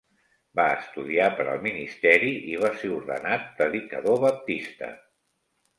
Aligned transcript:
Va 0.59 0.63
estudiar 0.77 1.27
per 1.41 1.45
al 1.51 1.61
ministeri 1.67 2.33
i 2.55 2.59
va 2.65 2.73
ser 2.81 2.91
ordenat 2.97 3.47
predicador 3.61 4.23
baptista. 4.29 4.93